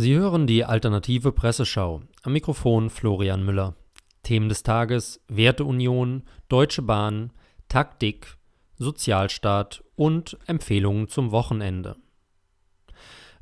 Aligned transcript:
Sie 0.00 0.14
hören 0.14 0.46
die 0.46 0.64
alternative 0.64 1.32
Presseschau. 1.32 2.02
Am 2.22 2.32
Mikrofon 2.32 2.88
Florian 2.88 3.44
Müller. 3.44 3.74
Themen 4.22 4.48
des 4.48 4.62
Tages: 4.62 5.20
Werteunion, 5.26 6.22
Deutsche 6.48 6.82
Bahn, 6.82 7.32
Taktik, 7.68 8.36
Sozialstaat 8.76 9.82
und 9.96 10.38
Empfehlungen 10.46 11.08
zum 11.08 11.32
Wochenende. 11.32 11.96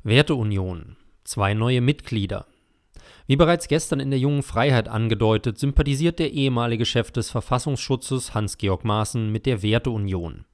Werteunion. 0.01 0.97
Zwei 1.23 1.53
neue 1.53 1.81
Mitglieder. 1.81 2.47
Wie 3.27 3.35
bereits 3.35 3.67
gestern 3.67 3.99
in 3.99 4.09
der 4.09 4.19
Jungen 4.19 4.41
Freiheit 4.41 4.87
angedeutet, 4.87 5.59
sympathisiert 5.59 6.17
der 6.17 6.31
ehemalige 6.31 6.87
Chef 6.87 7.11
des 7.11 7.29
Verfassungsschutzes 7.29 8.33
Hans-Georg 8.33 8.83
Maaßen 8.83 9.31
mit 9.31 9.45
der 9.45 9.61
Werteunion. 9.61 10.45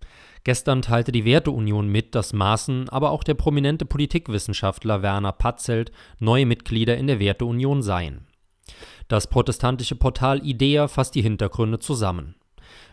Gestern 0.44 0.82
teilte 0.82 1.12
die 1.14 1.24
Werteunion 1.24 1.88
mit, 1.88 2.16
dass 2.16 2.34
Maaßen, 2.34 2.90
aber 2.90 3.12
auch 3.12 3.24
der 3.24 3.34
prominente 3.34 3.86
Politikwissenschaftler 3.86 5.02
Werner 5.02 5.32
Patzelt 5.32 5.92
neue 6.20 6.46
Mitglieder 6.46 6.98
in 6.98 7.08
der 7.08 7.20
Werteunion 7.20 7.82
seien. 7.82 8.28
Das 9.08 9.28
protestantische 9.28 9.96
Portal 9.96 10.46
IDEA 10.46 10.88
fasst 10.88 11.16
die 11.16 11.22
Hintergründe 11.22 11.80
zusammen. 11.80 12.36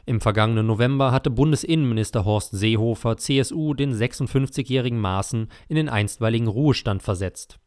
Im 0.06 0.20
vergangenen 0.20 0.66
November 0.66 1.12
hatte 1.12 1.30
Bundesinnenminister 1.30 2.24
Horst 2.24 2.52
Seehofer 2.52 3.16
CSU 3.16 3.74
den 3.74 3.94
56-jährigen 3.94 5.00
Maaßen 5.00 5.48
in 5.68 5.76
den 5.76 5.88
einstweiligen 5.88 6.48
Ruhestand 6.48 7.02
versetzt. 7.02 7.58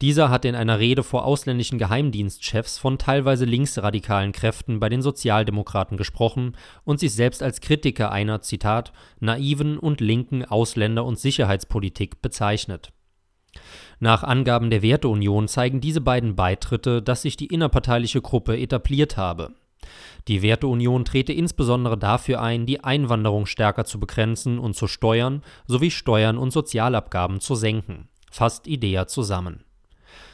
Dieser 0.00 0.30
hatte 0.30 0.46
in 0.46 0.54
einer 0.54 0.78
Rede 0.78 1.02
vor 1.02 1.24
ausländischen 1.24 1.78
Geheimdienstchefs 1.78 2.78
von 2.78 2.98
teilweise 2.98 3.44
linksradikalen 3.44 4.30
Kräften 4.30 4.78
bei 4.78 4.88
den 4.88 5.02
Sozialdemokraten 5.02 5.96
gesprochen 5.96 6.56
und 6.84 7.00
sich 7.00 7.12
selbst 7.12 7.42
als 7.42 7.60
Kritiker 7.60 8.12
einer, 8.12 8.40
Zitat, 8.40 8.92
naiven 9.18 9.76
und 9.76 10.00
linken 10.00 10.44
Ausländer- 10.44 11.04
und 11.04 11.18
Sicherheitspolitik 11.18 12.22
bezeichnet. 12.22 12.92
Nach 13.98 14.22
Angaben 14.22 14.70
der 14.70 14.82
Werteunion 14.82 15.48
zeigen 15.48 15.80
diese 15.80 16.00
beiden 16.00 16.36
Beitritte, 16.36 17.02
dass 17.02 17.22
sich 17.22 17.36
die 17.36 17.46
innerparteiliche 17.46 18.20
Gruppe 18.20 18.56
etabliert 18.56 19.16
habe. 19.16 19.54
Die 20.28 20.42
Werteunion 20.42 21.04
trete 21.04 21.32
insbesondere 21.32 21.98
dafür 21.98 22.40
ein, 22.40 22.66
die 22.66 22.84
Einwanderung 22.84 23.46
stärker 23.46 23.84
zu 23.84 23.98
begrenzen 23.98 24.60
und 24.60 24.74
zu 24.74 24.86
steuern 24.86 25.42
sowie 25.66 25.90
Steuern 25.90 26.38
und 26.38 26.52
Sozialabgaben 26.52 27.40
zu 27.40 27.56
senken 27.56 28.08
fasst 28.30 28.66
IDEA 28.66 29.06
zusammen. 29.06 29.64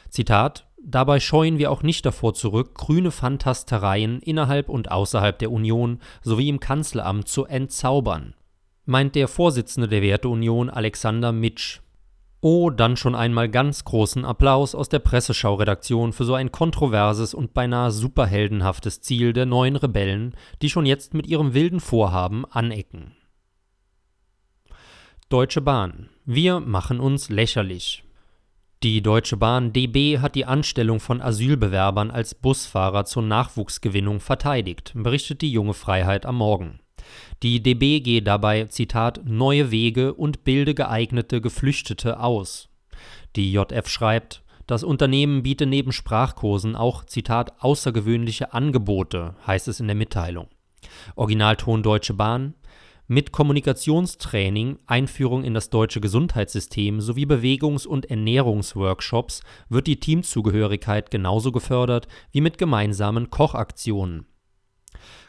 Zitat 0.09 0.67
Dabei 0.87 1.19
scheuen 1.19 1.57
wir 1.57 1.71
auch 1.71 1.81
nicht 1.81 2.05
davor 2.05 2.35
zurück, 2.35 2.75
grüne 2.75 3.09
Fantastereien 3.09 4.19
innerhalb 4.21 4.69
und 4.69 4.91
außerhalb 4.91 5.39
der 5.39 5.51
Union 5.51 5.99
sowie 6.21 6.47
im 6.47 6.59
Kanzleramt 6.59 7.27
zu 7.27 7.45
entzaubern, 7.45 8.35
meint 8.85 9.15
der 9.15 9.27
Vorsitzende 9.27 9.87
der 9.87 10.03
Werteunion 10.03 10.69
Alexander 10.69 11.31
Mitsch. 11.31 11.79
Oh, 12.39 12.69
dann 12.69 12.97
schon 12.97 13.15
einmal 13.15 13.49
ganz 13.49 13.83
großen 13.83 14.23
Applaus 14.25 14.75
aus 14.75 14.87
der 14.87 14.99
Presseschau-Redaktion 14.99 16.13
für 16.13 16.25
so 16.25 16.35
ein 16.35 16.51
kontroverses 16.51 17.33
und 17.33 17.55
beinahe 17.55 17.89
superheldenhaftes 17.89 19.01
Ziel 19.01 19.33
der 19.33 19.47
neuen 19.47 19.75
Rebellen, 19.75 20.35
die 20.61 20.69
schon 20.69 20.85
jetzt 20.85 21.15
mit 21.15 21.25
ihrem 21.25 21.55
wilden 21.55 21.79
Vorhaben 21.79 22.45
anecken. 22.45 23.15
Deutsche 25.29 25.61
Bahn. 25.61 26.09
Wir 26.27 26.59
machen 26.59 26.99
uns 26.99 27.29
lächerlich. 27.29 28.03
Die 28.81 29.03
Deutsche 29.03 29.37
Bahn 29.37 29.73
DB 29.73 30.17
hat 30.17 30.33
die 30.33 30.45
Anstellung 30.45 30.99
von 30.99 31.21
Asylbewerbern 31.21 32.09
als 32.09 32.33
Busfahrer 32.33 33.05
zur 33.05 33.21
Nachwuchsgewinnung 33.21 34.19
verteidigt, 34.19 34.93
berichtet 34.95 35.43
die 35.43 35.51
junge 35.51 35.75
Freiheit 35.75 36.25
am 36.25 36.37
Morgen. 36.37 36.79
Die 37.43 37.61
DB 37.61 37.99
gehe 37.99 38.23
dabei, 38.23 38.65
Zitat, 38.65 39.21
neue 39.25 39.69
Wege 39.69 40.15
und 40.15 40.43
bilde 40.43 40.73
geeignete 40.73 41.41
Geflüchtete 41.41 42.19
aus. 42.19 42.69
Die 43.35 43.53
JF 43.53 43.87
schreibt, 43.87 44.41
das 44.65 44.83
Unternehmen 44.83 45.43
biete 45.43 45.67
neben 45.67 45.91
Sprachkursen 45.91 46.75
auch, 46.75 47.03
Zitat, 47.03 47.61
außergewöhnliche 47.61 48.51
Angebote, 48.51 49.35
heißt 49.45 49.67
es 49.67 49.79
in 49.79 49.85
der 49.85 49.95
Mitteilung. 49.95 50.47
Originalton 51.15 51.83
Deutsche 51.83 52.15
Bahn, 52.15 52.55
mit 53.07 53.31
Kommunikationstraining, 53.31 54.79
Einführung 54.87 55.43
in 55.43 55.53
das 55.53 55.69
deutsche 55.69 56.01
Gesundheitssystem 56.01 57.01
sowie 57.01 57.25
Bewegungs- 57.25 57.85
und 57.85 58.09
Ernährungsworkshops 58.09 59.41
wird 59.69 59.87
die 59.87 59.99
Teamzugehörigkeit 59.99 61.11
genauso 61.11 61.51
gefördert 61.51 62.07
wie 62.31 62.41
mit 62.41 62.57
gemeinsamen 62.57 63.29
Kochaktionen. 63.29 64.25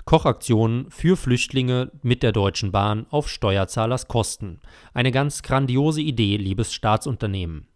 Kochaktionen 0.06 0.90
für 0.90 1.16
Flüchtlinge 1.16 1.90
mit 2.02 2.22
der 2.22 2.32
Deutschen 2.32 2.72
Bahn 2.72 3.06
auf 3.10 3.28
Steuerzahlers 3.28 4.06
Kosten. 4.08 4.60
Eine 4.94 5.10
ganz 5.10 5.42
grandiose 5.42 6.00
Idee, 6.00 6.36
liebes 6.36 6.72
Staatsunternehmen. 6.72 7.66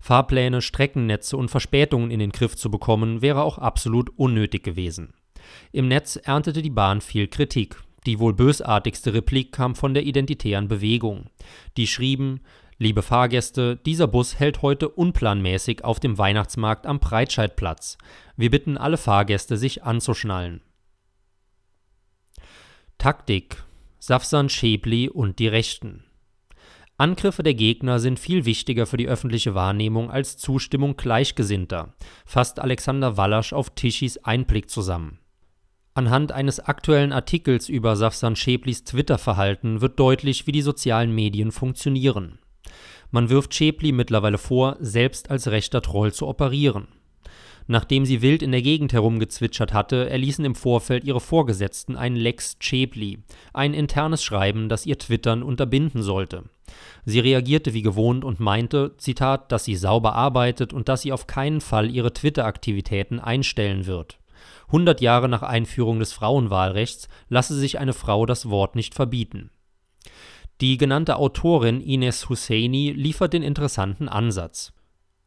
Fahrpläne, 0.00 0.62
Streckennetze 0.62 1.36
und 1.36 1.48
Verspätungen 1.48 2.10
in 2.10 2.18
den 2.18 2.32
Griff 2.32 2.56
zu 2.56 2.70
bekommen, 2.70 3.22
wäre 3.22 3.42
auch 3.42 3.58
absolut 3.58 4.10
unnötig 4.16 4.64
gewesen. 4.64 5.14
Im 5.72 5.88
Netz 5.88 6.16
erntete 6.16 6.60
die 6.60 6.70
Bahn 6.70 7.00
viel 7.00 7.28
Kritik. 7.28 7.76
Die 8.06 8.20
wohl 8.20 8.32
bösartigste 8.32 9.12
Replik 9.12 9.52
kam 9.52 9.74
von 9.74 9.92
der 9.92 10.04
Identitären 10.04 10.68
Bewegung. 10.68 11.26
Die 11.76 11.86
schrieben, 11.86 12.40
Liebe 12.78 13.00
Fahrgäste, 13.00 13.76
dieser 13.76 14.06
Bus 14.06 14.38
hält 14.38 14.60
heute 14.60 14.90
unplanmäßig 14.90 15.82
auf 15.82 15.98
dem 15.98 16.18
Weihnachtsmarkt 16.18 16.86
am 16.86 17.00
Breitscheidplatz. 17.00 17.96
Wir 18.36 18.50
bitten 18.50 18.76
alle 18.76 18.98
Fahrgäste, 18.98 19.56
sich 19.56 19.82
anzuschnallen. 19.82 20.60
Taktik 22.98 23.64
Safsan 23.98 24.50
Schäbli 24.50 25.08
und 25.08 25.38
die 25.38 25.48
Rechten. 25.48 26.04
Angriffe 26.98 27.42
der 27.42 27.54
Gegner 27.54 27.98
sind 27.98 28.20
viel 28.20 28.44
wichtiger 28.44 28.86
für 28.86 28.98
die 28.98 29.08
öffentliche 29.08 29.54
Wahrnehmung 29.54 30.10
als 30.10 30.36
Zustimmung 30.36 30.96
Gleichgesinnter, 30.96 31.94
fasst 32.24 32.60
Alexander 32.60 33.16
Wallasch 33.16 33.52
auf 33.52 33.70
Tischis 33.70 34.18
Einblick 34.18 34.70
zusammen. 34.70 35.18
Anhand 35.96 36.30
eines 36.30 36.60
aktuellen 36.60 37.10
Artikels 37.10 37.70
über 37.70 37.96
Safsan 37.96 38.36
Schäblis 38.36 38.84
Twitter-Verhalten 38.84 39.80
wird 39.80 39.98
deutlich, 39.98 40.46
wie 40.46 40.52
die 40.52 40.60
sozialen 40.60 41.14
Medien 41.14 41.52
funktionieren. 41.52 42.38
Man 43.10 43.30
wirft 43.30 43.54
Schäbli 43.54 43.92
mittlerweile 43.92 44.36
vor, 44.36 44.76
selbst 44.78 45.30
als 45.30 45.48
rechter 45.48 45.80
Troll 45.80 46.12
zu 46.12 46.26
operieren. 46.26 46.88
Nachdem 47.66 48.04
sie 48.04 48.20
wild 48.20 48.42
in 48.42 48.52
der 48.52 48.60
Gegend 48.60 48.92
herumgezwitschert 48.92 49.72
hatte, 49.72 50.10
erließen 50.10 50.44
im 50.44 50.54
Vorfeld 50.54 51.04
ihre 51.04 51.22
Vorgesetzten 51.22 51.96
einen 51.96 52.16
Lex 52.16 52.58
Schäbli, 52.60 53.20
ein 53.54 53.72
internes 53.72 54.22
Schreiben, 54.22 54.68
das 54.68 54.84
ihr 54.84 54.98
Twittern 54.98 55.42
unterbinden 55.42 56.02
sollte. 56.02 56.42
Sie 57.06 57.20
reagierte 57.20 57.72
wie 57.72 57.80
gewohnt 57.80 58.22
und 58.22 58.38
meinte, 58.38 58.92
Zitat, 58.98 59.50
dass 59.50 59.64
sie 59.64 59.76
sauber 59.76 60.14
arbeitet 60.14 60.74
und 60.74 60.90
dass 60.90 61.00
sie 61.00 61.12
auf 61.12 61.26
keinen 61.26 61.62
Fall 61.62 61.90
ihre 61.90 62.12
Twitter-Aktivitäten 62.12 63.18
einstellen 63.18 63.86
wird. 63.86 64.18
100 64.66 65.00
Jahre 65.00 65.28
nach 65.28 65.42
Einführung 65.42 65.98
des 65.98 66.12
Frauenwahlrechts 66.12 67.08
lasse 67.28 67.54
sich 67.54 67.78
eine 67.78 67.92
Frau 67.92 68.26
das 68.26 68.50
Wort 68.50 68.76
nicht 68.76 68.94
verbieten. 68.94 69.50
Die 70.60 70.78
genannte 70.78 71.16
Autorin 71.16 71.80
Ines 71.80 72.28
Husseini 72.28 72.92
liefert 72.92 73.32
den 73.32 73.42
interessanten 73.42 74.08
Ansatz. 74.08 74.72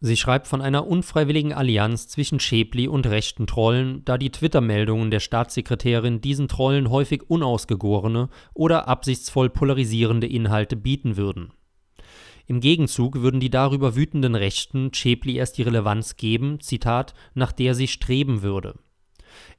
Sie 0.01 0.16
schreibt 0.16 0.48
von 0.48 0.62
einer 0.62 0.88
unfreiwilligen 0.88 1.51
Allianz 1.51 2.07
zwischen 2.07 2.39
Schäpli 2.39 2.88
und 2.88 3.06
rechten 3.06 3.48
Trollen, 3.48 4.04
da 4.06 4.18
die 4.18 4.31
Twitter-Meldungen 4.31 5.12
der 5.12 5.19
Staatssekretärin 5.19 6.22
diesen 6.22 6.48
Trollen 6.48 6.89
häufig 6.89 7.30
unausgegorene 7.30 8.30
oder 8.54 8.88
absichtsvoll 8.88 9.50
polarisierende 9.50 10.25
Inhalte 10.25 10.77
bieten 10.77 11.18
würden. 11.18 11.51
Im 12.48 12.62
Gegenzug 12.62 13.22
würden 13.22 13.39
die 13.39 13.51
darüber 13.51 13.95
wütenden 13.95 14.36
Rechten 14.36 14.94
Schäpli 14.94 15.36
erst 15.36 15.57
die 15.57 15.63
Relevanz 15.63 16.15
geben, 16.15 16.62
Zitat, 16.62 17.13
nach 17.36 17.51
der 17.51 17.75
sie 17.75 17.88
streben 17.88 18.42
würde. 18.42 18.80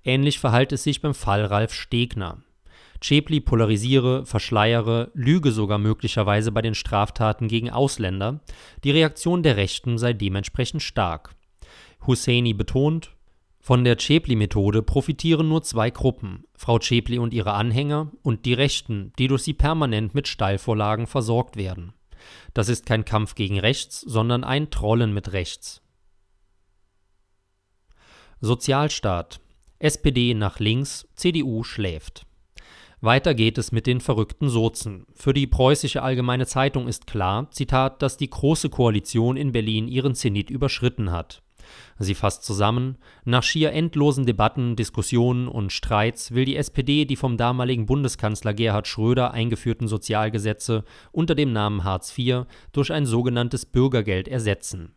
Ähnlich 0.05 0.39
verhalte 0.39 0.77
es 0.77 0.83
sich 0.83 1.01
beim 1.01 1.15
Fall 1.15 1.45
Ralf 1.45 1.73
Stegner. 1.73 2.43
Schäpli 3.03 3.41
polarisiere, 3.41 4.27
verschleiere, 4.27 5.11
lüge 5.15 5.53
sogar 5.53 5.79
möglicherweise 5.79 6.53
bei 6.53 6.61
den 6.61 6.75
Straftaten 6.75 7.49
gegen 7.49 7.71
Ausländer, 7.71 8.41
die 8.85 8.91
Reaktion 8.91 9.43
der 9.43 9.57
Rechten 9.57 9.97
sei 9.97 10.13
dementsprechend 10.13 10.83
stark. 10.83 11.35
Husseini 12.07 12.53
betont, 12.53 13.15
von 13.63 13.85
der 13.85 13.99
Schäpli-Methode 13.99 14.83
profitieren 14.83 15.49
nur 15.49 15.63
zwei 15.63 15.91
Gruppen, 15.91 16.45
Frau 16.55 16.81
Schäpli 16.81 17.19
und 17.19 17.35
ihre 17.35 17.53
Anhänger 17.53 18.11
und 18.23 18.47
die 18.47 18.55
Rechten, 18.55 19.13
die 19.19 19.29
durch 19.29 19.43
sie 19.43 19.53
permanent 19.53 20.15
mit 20.15 20.29
Steilvorlagen 20.29 21.07
versorgt 21.07 21.57
werden. 21.57 21.93
Das 22.55 22.69
ist 22.69 22.87
kein 22.87 23.05
Kampf 23.05 23.35
gegen 23.35 23.61
rechts, 23.61 24.01
sondern 24.01 24.45
ein 24.45 24.71
Trollen 24.71 25.13
mit 25.13 25.33
rechts. 25.33 25.83
Sozialstaat. 28.41 29.41
SPD 29.81 30.35
nach 30.35 30.61
links, 30.61 31.09
CDU 31.17 31.65
schläft. 31.65 32.27
Weiter 33.01 33.33
geht 33.33 33.57
es 33.57 33.73
mit 33.73 33.87
den 33.87 34.03
verrückten 34.03 34.51
Sozen. 34.51 35.07
Für 35.15 35.33
die 35.33 35.47
Preußische 35.47 36.03
Allgemeine 36.03 36.47
Zeitung 36.47 36.87
ist 36.87 37.07
klar, 37.07 37.51
Zitat, 37.51 38.03
dass 38.03 38.19
die 38.19 38.29
Große 38.29 38.69
Koalition 38.69 39.39
in 39.39 39.53
Berlin 39.53 39.89
ihren 39.89 40.15
Zenit 40.15 40.51
überschritten 40.51 41.11
hat. 41.11 41.43
Sie 41.99 42.15
fasst 42.15 42.45
zusammen, 42.45 42.99
nach 43.25 43.43
schier 43.43 43.73
endlosen 43.73 44.27
Debatten, 44.27 44.77
Diskussionen 44.77 45.49
und 45.49 45.73
Streits 45.73 46.33
will 46.33 46.45
die 46.45 46.57
SPD 46.57 47.07
die 47.07 47.17
vom 47.17 47.39
damaligen 47.39 47.87
Bundeskanzler 47.87 48.53
Gerhard 48.53 48.87
Schröder 48.87 49.33
eingeführten 49.33 49.89
Sozialgesetze 49.89 50.85
unter 51.11 51.35
dem 51.35 51.55
Namen 51.55 51.85
Hartz 51.85 52.17
IV 52.19 52.45
durch 52.73 52.93
ein 52.93 53.07
sogenanntes 53.07 53.65
Bürgergeld 53.65 54.29
ersetzen. 54.29 54.95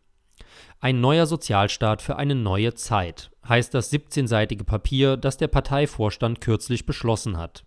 Ein 0.79 1.01
neuer 1.01 1.25
Sozialstaat 1.25 2.01
für 2.01 2.17
eine 2.17 2.35
neue 2.35 2.73
Zeit, 2.73 3.31
heißt 3.47 3.73
das 3.73 3.91
17-seitige 3.91 4.63
Papier, 4.63 5.17
das 5.17 5.37
der 5.37 5.47
Parteivorstand 5.47 6.41
kürzlich 6.41 6.85
beschlossen 6.85 7.37
hat. 7.37 7.65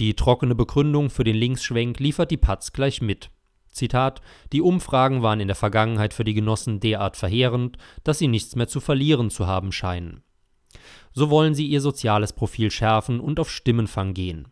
Die 0.00 0.14
trockene 0.14 0.54
Begründung 0.54 1.10
für 1.10 1.24
den 1.24 1.36
Linksschwenk 1.36 2.00
liefert 2.00 2.30
die 2.30 2.36
Patz 2.36 2.72
gleich 2.72 3.00
mit. 3.00 3.30
Zitat: 3.68 4.20
Die 4.52 4.60
Umfragen 4.60 5.22
waren 5.22 5.40
in 5.40 5.48
der 5.48 5.56
Vergangenheit 5.56 6.14
für 6.14 6.24
die 6.24 6.34
Genossen 6.34 6.80
derart 6.80 7.16
verheerend, 7.16 7.76
dass 8.02 8.18
sie 8.18 8.28
nichts 8.28 8.56
mehr 8.56 8.68
zu 8.68 8.80
verlieren 8.80 9.30
zu 9.30 9.46
haben 9.46 9.72
scheinen. 9.72 10.22
So 11.12 11.30
wollen 11.30 11.54
sie 11.54 11.66
ihr 11.66 11.80
soziales 11.80 12.32
Profil 12.32 12.70
schärfen 12.70 13.20
und 13.20 13.38
auf 13.38 13.50
Stimmenfang 13.50 14.14
gehen. 14.14 14.48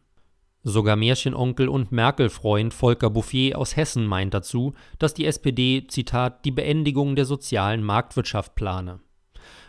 Sogar 0.64 0.94
Märchenonkel 0.94 1.68
und 1.68 1.90
Merkel-Freund 1.90 2.72
Volker 2.72 3.10
Bouffier 3.10 3.58
aus 3.58 3.76
Hessen 3.76 4.06
meint 4.06 4.32
dazu, 4.32 4.74
dass 4.98 5.12
die 5.12 5.26
SPD, 5.26 5.86
Zitat, 5.88 6.44
die 6.44 6.52
Beendigung 6.52 7.16
der 7.16 7.24
sozialen 7.24 7.82
Marktwirtschaft 7.82 8.54
plane. 8.54 9.00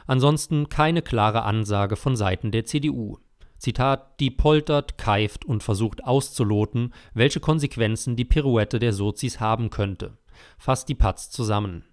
Ansonsten 0.05 0.69
keine 0.69 1.01
klare 1.01 1.43
Ansage 1.43 1.95
von 1.95 2.15
Seiten 2.15 2.51
der 2.51 2.65
CDU. 2.65 3.17
Zitat, 3.57 4.19
die 4.19 4.29
poltert, 4.29 4.97
keift 4.97 5.45
und 5.45 5.63
versucht 5.63 6.03
auszuloten, 6.03 6.93
welche 7.13 7.39
Konsequenzen 7.39 8.15
die 8.15 8.25
Pirouette 8.25 8.77
der 8.77 8.93
Sozis 8.93 9.39
haben 9.39 9.69
könnte. 9.71 10.17
Fasst 10.59 10.89
die 10.89 10.95
Patz 10.95 11.31
zusammen. 11.31 11.85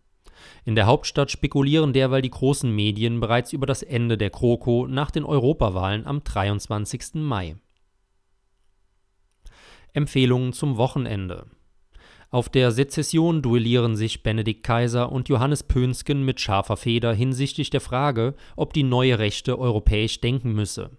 In 0.64 0.74
der 0.74 0.86
Hauptstadt 0.86 1.30
spekulieren 1.30 1.92
derweil 1.92 2.22
die 2.22 2.30
großen 2.30 2.74
Medien 2.74 3.20
bereits 3.20 3.52
über 3.52 3.66
das 3.66 3.82
Ende 3.82 4.18
der 4.18 4.30
Kroko 4.30 4.86
nach 4.86 5.10
den 5.10 5.24
Europawahlen 5.24 6.06
am 6.06 6.24
23. 6.24 7.14
Mai. 7.14 7.56
Empfehlungen 9.92 10.52
zum 10.52 10.76
Wochenende. 10.76 11.46
Auf 12.30 12.48
der 12.48 12.70
Sezession 12.70 13.42
duellieren 13.42 13.96
sich 13.96 14.22
Benedikt 14.22 14.62
Kaiser 14.62 15.10
und 15.10 15.28
Johannes 15.28 15.64
Pönsken 15.64 16.24
mit 16.24 16.40
scharfer 16.40 16.76
Feder 16.76 17.12
hinsichtlich 17.12 17.70
der 17.70 17.80
Frage, 17.80 18.34
ob 18.54 18.72
die 18.72 18.84
neue 18.84 19.18
Rechte 19.18 19.58
europäisch 19.58 20.20
denken 20.20 20.52
müsse. 20.52 20.98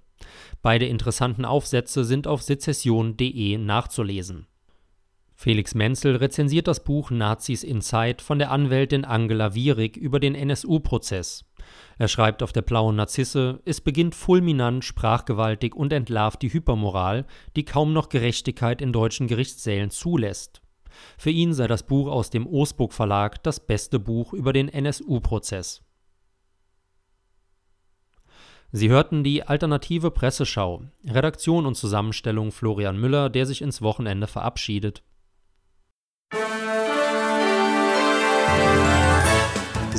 Beide 0.62 0.86
interessanten 0.86 1.46
Aufsätze 1.46 2.04
sind 2.04 2.28
auf 2.28 2.42
sezession.de 2.42 3.58
nachzulesen. 3.58 4.48
Felix 5.42 5.74
Menzel 5.74 6.18
rezensiert 6.18 6.68
das 6.68 6.84
Buch 6.84 7.10
Nazis 7.10 7.64
in 7.64 7.82
Zeit 7.82 8.22
von 8.22 8.38
der 8.38 8.52
Anwältin 8.52 9.06
Angela 9.06 9.56
Wierig 9.56 9.98
über 9.98 10.20
den 10.20 10.36
NSU-Prozess. 10.36 11.46
Er 11.98 12.08
schreibt 12.08 12.44
auf 12.44 12.52
der 12.52 12.62
blauen 12.62 12.96
Narzisse, 12.96 13.60
es 13.66 13.82
beginnt 13.82 14.14
fulminant, 14.14 14.86
sprachgewaltig 14.86 15.74
und 15.74 15.94
entlarvt 15.94 16.44
die 16.44 16.54
Hypermoral, 16.54 17.26
die 17.56 17.66
kaum 17.66 17.92
noch 17.92 18.10
Gerechtigkeit 18.10 18.84
in 18.84 18.94
deutschen 18.94 19.26
Gerichtssälen 19.26 19.90
zulässt. 19.90 20.62
Für 21.18 21.32
ihn 21.32 21.56
sei 21.56 21.66
das 21.66 21.88
Buch 21.88 22.06
aus 22.06 22.30
dem 22.30 22.46
Osburg 22.46 22.94
Verlag 22.94 23.42
das 23.42 23.66
beste 23.66 23.98
Buch 23.98 24.34
über 24.34 24.54
den 24.54 24.70
NSU-Prozess. 24.70 25.82
Sie 28.72 28.90
hörten 28.90 29.24
die 29.24 29.42
alternative 29.42 30.12
Presseschau. 30.12 30.84
Redaktion 31.04 31.66
und 31.66 31.74
Zusammenstellung 31.74 32.52
Florian 32.52 33.00
Müller, 33.00 33.32
der 33.32 33.48
sich 33.48 33.64
ins 33.64 33.82
Wochenende 33.82 34.28
verabschiedet. 34.28 35.02